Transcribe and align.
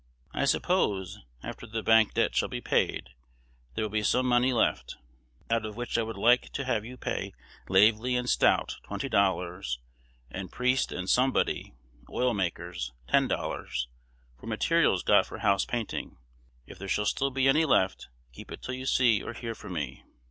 I 0.33 0.45
suppose, 0.45 1.19
after 1.43 1.67
the 1.67 1.83
bank 1.83 2.15
debt 2.15 2.35
shall 2.35 2.49
be 2.49 2.59
paid, 2.59 3.09
there 3.75 3.83
will 3.85 3.91
be 3.91 4.01
some 4.01 4.25
money 4.25 4.51
left, 4.51 4.97
out 5.47 5.63
of 5.63 5.75
which 5.75 5.95
I 5.95 6.01
would 6.01 6.17
like 6.17 6.51
to 6.53 6.65
have 6.65 6.83
you 6.83 6.97
pay 6.97 7.33
Lavely 7.69 8.15
and 8.15 8.27
Stout 8.27 8.77
twenty 8.81 9.07
dollars, 9.07 9.77
and 10.31 10.51
Priest 10.51 10.91
and 10.91 11.07
somebody 11.07 11.75
(oil 12.09 12.33
makers) 12.33 12.91
ten 13.09 13.27
dollars, 13.27 13.89
for 14.39 14.47
materials 14.47 15.03
got 15.03 15.27
for 15.27 15.37
house 15.37 15.65
painting. 15.65 16.17
If 16.65 16.79
there 16.79 16.87
shall 16.89 17.05
still 17.05 17.29
be 17.29 17.47
any 17.47 17.65
left, 17.65 18.07
keep 18.31 18.51
it 18.51 18.63
till 18.63 18.73
you 18.73 18.87
see 18.87 19.21
or 19.21 19.33
hear 19.33 19.53
from 19.53 19.73
me. 19.73 20.03